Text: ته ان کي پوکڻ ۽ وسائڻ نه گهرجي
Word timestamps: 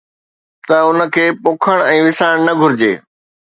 ته 0.67 0.75
ان 0.87 0.97
کي 1.17 1.25
پوکڻ 1.45 1.77
۽ 1.91 1.97
وسائڻ 2.09 2.37
نه 2.47 2.53
گهرجي 2.65 2.93